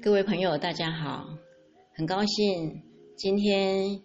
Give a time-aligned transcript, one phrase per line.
[0.00, 1.26] 各位朋友，大家好，
[1.92, 2.82] 很高兴
[3.16, 4.00] 今天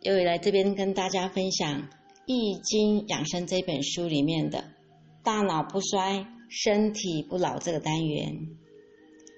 [0.00, 1.82] 又来这边跟大家分享
[2.26, 4.64] 《易经养生》这本书里面的
[5.22, 8.48] “大脑不衰，身体不老”这个单元。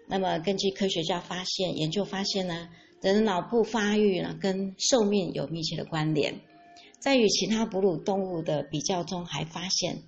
[0.08, 2.70] 那么，根据科学家发现、研究发现呢，
[3.02, 6.40] 人的脑部发育呢跟寿命有密切的关联。
[7.00, 9.98] 在与其他哺乳动物的比较中，还发现，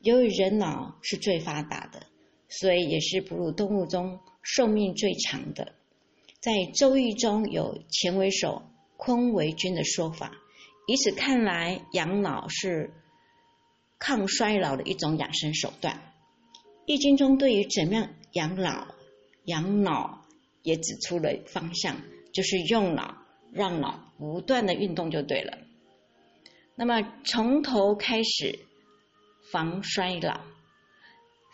[0.00, 2.06] 由于人脑是最发达的，
[2.48, 4.18] 所以也是哺乳动物中。
[4.42, 5.72] 寿命最长的，
[6.40, 8.62] 在《周易》中有“乾为首，
[8.96, 10.32] 坤为君”的说法。
[10.88, 12.92] 以此看来，养老是
[14.00, 15.94] 抗衰老的一种养生手段。
[16.86, 18.88] 《易经》中对于怎么样养老、
[19.44, 20.26] 养脑
[20.62, 21.96] 也指出了方向，
[22.32, 23.16] 就是用脑，
[23.52, 25.56] 让脑不断的运动就对了。
[26.74, 28.58] 那么从头开始
[29.52, 30.34] 防衰老，《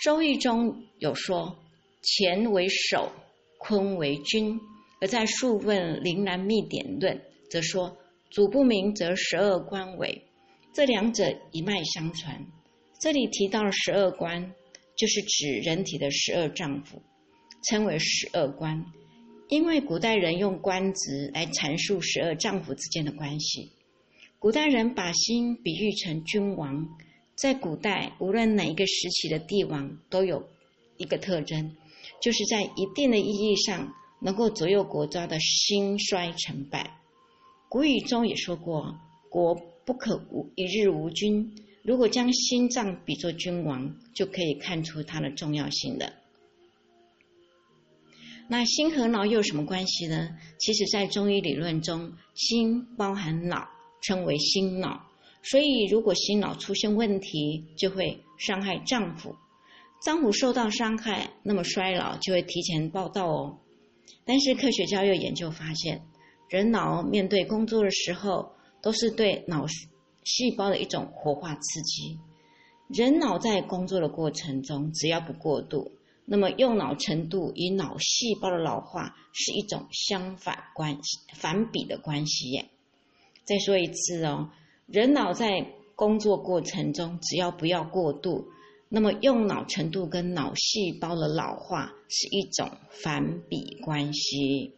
[0.02, 1.58] 周易》中有说。
[2.02, 3.10] 乾为首，
[3.58, 4.60] 坤为君。
[5.00, 7.16] 而在《数问·灵南秘典论》
[7.50, 7.96] 则说
[8.30, 10.22] ：“主不明，则十二官为。”
[10.74, 12.46] 这两者一脉相传。
[13.00, 14.52] 这里提到了十二官，
[14.96, 17.00] 就是指人体的十二脏腑，
[17.68, 18.84] 称为十二官。
[19.48, 23.70] 因为古代人用官职来阐述十二脏腑之间的关系。
[24.38, 26.86] 古代人把心比喻成君王，
[27.34, 30.48] 在古代无论哪一个时期的帝王都有
[30.96, 31.76] 一个特征。
[32.20, 36.98] 就是在一定的意义上能够左右国家的兴衰成败。
[37.68, 38.98] 古语中也说过
[39.30, 46.12] ：“国不可无一日无君。”如果将心脏比作君王，就可以看出它的重要性了。
[48.46, 50.36] 那心和脑又有什么关系呢？
[50.58, 53.68] 其实，在中医理论中，心包含脑，
[54.02, 55.06] 称为心脑。
[55.42, 59.34] 所以，如果心脑出现问题，就会伤害脏腑。
[60.00, 63.58] 脏腑受到伤害，那么衰老就会提前报道哦。
[64.24, 66.02] 但是科学家又研究发现，
[66.48, 69.66] 人脑面对工作的时候，都是对脑
[70.24, 72.18] 细胞的一种活化刺激。
[72.88, 75.90] 人脑在工作的过程中，只要不过度，
[76.24, 82.66] 那么用脑程度与脑细胞的老化是一种相反关系、反比的关系耶。
[83.44, 84.50] 再说一次哦，
[84.86, 85.66] 人脑在
[85.96, 88.46] 工作过程中，只要不要过度。
[88.90, 94.72] 那么用脑程度跟脑细胞的老化是一种反比关系，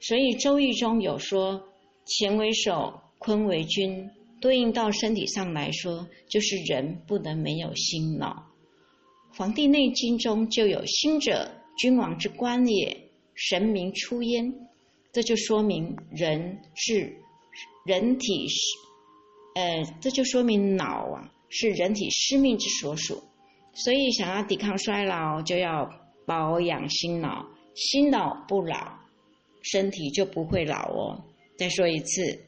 [0.00, 1.68] 所以《周易》中有说
[2.18, 8.46] “乾为首，坤为君”，对应到身体上来说，就是人不能没有心脑。
[9.38, 14.52] 《黄帝内经》中就有“心者，君王之官也，神明出焉”，
[15.12, 17.16] 这就说明人是
[17.86, 18.58] 人体是，
[19.54, 21.32] 呃，这就说明脑啊。
[21.50, 23.22] 是人体生命之所属，
[23.74, 25.90] 所以想要抵抗衰老，就要
[26.24, 27.46] 保养心脑。
[27.74, 28.98] 心脑不老，
[29.62, 31.24] 身体就不会老哦。
[31.58, 32.40] 再说一次，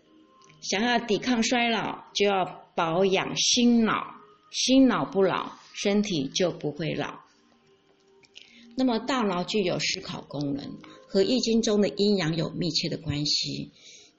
[0.60, 4.14] 想要抵抗衰老，就要保养心脑。
[4.50, 7.20] 心脑不老，身体就不会老。
[8.76, 13.70] 那么，大脑具有思考功能，和易经中的阴阳有密切的关系。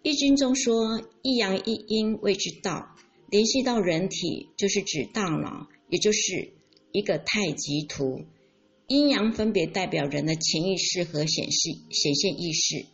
[0.02, 2.90] 易经中说：“一阳一阴，谓之道。”
[3.34, 6.54] 联系到人体，就是指大脑，也就是
[6.92, 8.22] 一个太极图。
[8.86, 12.86] 阴阳分别代表人的潜意识和显示显现意识。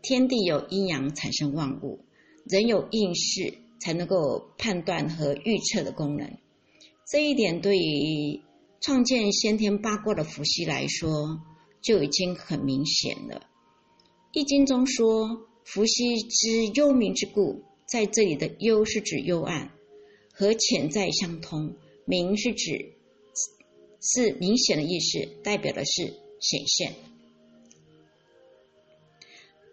[0.00, 2.00] 天地有阴阳产生万物，
[2.46, 6.34] 人有应试才能够判断和预测的功能。
[7.06, 8.40] 这一点对于
[8.80, 11.42] 创建先天八卦的伏羲来说，
[11.82, 13.42] 就已经很明显了。
[14.32, 19.70] 易经中说：“伏羲之幽冥之故。”在这里的“幽”是指幽暗，
[20.36, 21.70] 和潜在相通
[22.04, 22.92] ；“明”是指
[24.02, 26.02] 是明显的意思，代表的是
[26.40, 26.94] 显现。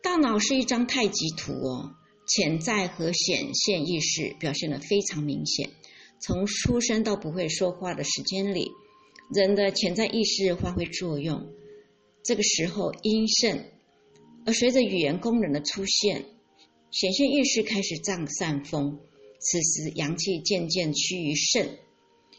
[0.04, 1.96] 大脑是一张太极图哦，
[2.28, 5.72] 潜在和显现意识表现的非常明显。
[6.20, 8.72] 从出生到不会说话的时间里，
[9.34, 11.50] 人的潜在意识发挥作用，
[12.24, 13.66] 这个时候阴盛，
[14.46, 16.26] 而随着语言功能的出现。
[16.92, 19.00] 显现意识开始占上风，
[19.42, 21.68] 此时阳气渐渐趋于盛。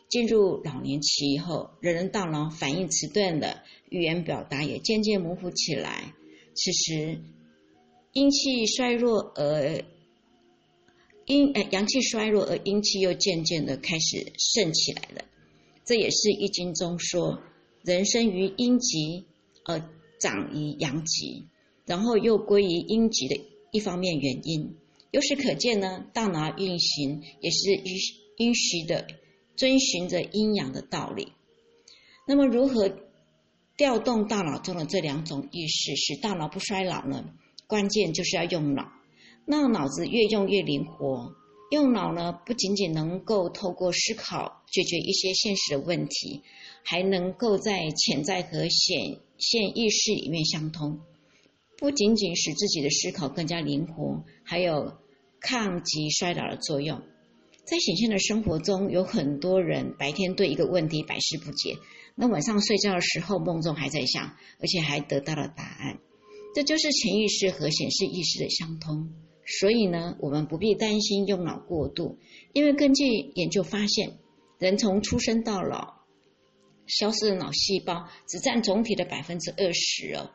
[0.09, 6.15] 进入老年期以后，人人大脑反应迟钝的语言表达也渐渐模糊起来。
[6.55, 7.19] 此时
[8.13, 9.83] 阴气衰弱而
[11.25, 15.25] 阴呃阳气衰弱而阴气又渐渐的开始盛起来了。
[15.85, 17.41] 这也是易经中说
[17.83, 19.25] 人生于阴极
[19.65, 19.83] 而
[20.21, 21.47] 长于阳极，
[21.87, 23.41] 然后又归于阴极的。
[23.73, 24.77] 一方面原因，
[25.13, 27.85] 由此可见呢，大脑运行也是允
[28.39, 29.07] 允许的，
[29.57, 31.33] 遵循着阴阳的道理。
[32.27, 32.91] 那么，如何
[33.77, 37.25] 调动大脑中的这两种意识，使大脑不衰老呢？
[37.67, 38.91] 关键就是要用脑，
[39.45, 41.35] 那脑子越用越灵活。
[41.71, 46.43] 用脑呢，不仅仅能够透过思考解决一些现实的问题，
[46.85, 51.01] 还能够在潜在和显现意识里面相通。
[51.79, 54.93] 不仅仅使自己的思考更加灵活，还有
[55.43, 57.03] 抗击衰老的作用。
[57.65, 61.77] 在显现的生活中，有很多人白天对一个问题百思不解，
[62.17, 65.99] 那晚上睡觉的时候梦中还在想，而且还得到了答案。
[66.55, 69.13] 这就是潜意识和显示意识的相通。
[69.45, 72.19] 所以呢，我们不必担心用脑过度，
[72.53, 73.05] 因为根据
[73.35, 74.19] 研究发现，
[74.59, 75.95] 人从出生到老，
[76.87, 80.31] 消失的脑细胞只占总体的百分之二十哦。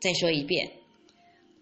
[0.00, 0.72] 再说一遍，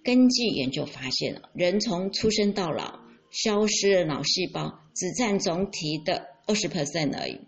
[0.05, 3.01] 根据研究发现，人从出生到老。
[3.33, 7.41] 消失的脑细胞只占总体的二十 percent 而已，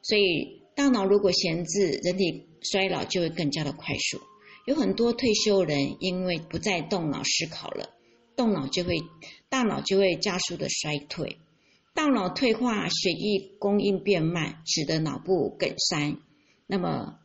[0.00, 4.20] 所以大脑如果闲置，人体衰老就会更加的快速。
[4.66, 7.90] 有很多退休人因为不再动脑思考了，
[8.36, 9.02] 动脑就会
[9.48, 11.38] 大脑就会加速的衰退，
[11.92, 16.14] 大脑退化，血液供应变慢，使得脑部梗塞，
[16.68, 17.18] 那么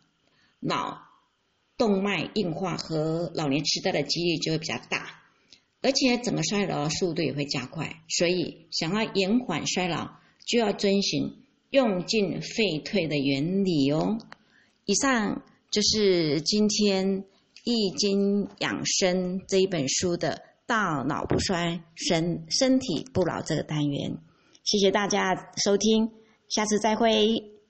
[0.59, 1.03] 脑
[1.81, 5.17] 动脉硬化和老年痴呆的几率就会比较大。
[5.81, 10.11] 而且整个衰老的速度也会加快，所以想要延缓衰老，
[10.45, 11.39] 就要遵循
[11.71, 14.19] 用进废退的原理哦。
[14.85, 15.41] 以上
[15.71, 17.23] 就是今天
[17.63, 24.19] 《易经养生》这一本书的“大脑不衰，身身体不老”这个单元。
[24.63, 26.11] 谢谢大家收听，
[26.47, 27.60] 下次再会。